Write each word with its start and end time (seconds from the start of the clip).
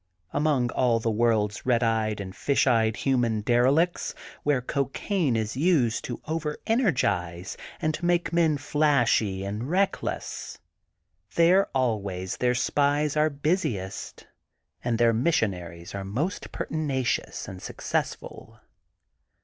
Among 0.31 0.71
all 0.71 0.99
the 0.99 1.11
world 1.11 1.51
^s 1.51 1.61
red 1.63 1.83
eyed 1.83 2.19
and 2.19 2.35
fish 2.35 2.65
eyed 2.65 2.95
human 2.97 3.41
derelicts, 3.43 4.15
where 4.41 4.59
cocaine 4.59 5.35
is 5.35 5.55
used 5.55 6.03
to 6.05 6.19
over 6.27 6.57
en 6.65 6.79
ergize, 6.79 7.55
and 7.79 7.93
to 7.93 8.03
make 8.07 8.33
men 8.33 8.57
flashy 8.57 9.43
and 9.43 9.69
reckless, 9.69 10.57
there 11.35 11.67
always 11.75 12.37
their 12.37 12.55
spies 12.55 13.15
are 13.15 13.29
busiest, 13.29 14.25
and 14.83 14.97
their 14.97 15.13
missionaries 15.13 15.93
are 15.93 16.03
most 16.03 16.51
pertinacious 16.51 17.47
and 17.47 17.61
suc 17.61 17.77
cessful. 17.77 18.57